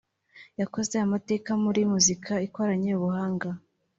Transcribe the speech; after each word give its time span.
yakoze 0.61 0.95
amateka 1.05 1.49
muri 1.63 1.81
muzika 1.91 2.33
ikoranye 2.47 2.91
ubuhanga 2.95 3.49